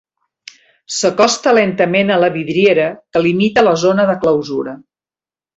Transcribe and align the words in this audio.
S'acosta 0.99 1.53
lentament 1.57 2.11
a 2.15 2.19
la 2.25 2.31
vidriera 2.37 2.89
que 3.17 3.23
limita 3.29 3.67
la 3.69 3.77
zona 3.87 4.11
de 4.13 4.21
clausura. 4.25 4.79